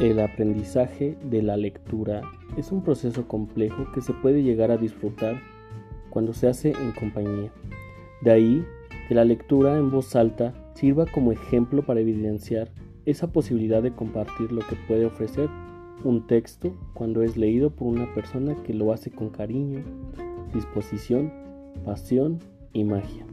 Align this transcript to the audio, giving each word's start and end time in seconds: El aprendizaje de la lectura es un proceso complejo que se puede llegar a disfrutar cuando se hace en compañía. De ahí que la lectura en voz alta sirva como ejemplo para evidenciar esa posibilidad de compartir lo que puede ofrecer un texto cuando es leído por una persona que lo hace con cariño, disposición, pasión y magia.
El 0.00 0.20
aprendizaje 0.20 1.18
de 1.24 1.42
la 1.42 1.56
lectura 1.56 2.22
es 2.56 2.70
un 2.70 2.84
proceso 2.84 3.26
complejo 3.26 3.90
que 3.92 4.00
se 4.00 4.12
puede 4.12 4.44
llegar 4.44 4.70
a 4.70 4.76
disfrutar 4.76 5.40
cuando 6.08 6.32
se 6.32 6.46
hace 6.46 6.70
en 6.70 6.92
compañía. 6.92 7.50
De 8.22 8.30
ahí 8.30 8.64
que 9.08 9.16
la 9.16 9.24
lectura 9.24 9.76
en 9.76 9.90
voz 9.90 10.14
alta 10.14 10.54
sirva 10.74 11.04
como 11.06 11.32
ejemplo 11.32 11.84
para 11.84 11.98
evidenciar 11.98 12.70
esa 13.06 13.32
posibilidad 13.32 13.82
de 13.82 13.92
compartir 13.92 14.52
lo 14.52 14.60
que 14.68 14.76
puede 14.86 15.04
ofrecer 15.04 15.48
un 16.04 16.28
texto 16.28 16.76
cuando 16.94 17.22
es 17.22 17.36
leído 17.36 17.70
por 17.70 17.88
una 17.88 18.14
persona 18.14 18.54
que 18.62 18.74
lo 18.74 18.92
hace 18.92 19.10
con 19.10 19.30
cariño, 19.30 19.82
disposición, 20.54 21.32
pasión 21.84 22.38
y 22.72 22.84
magia. 22.84 23.26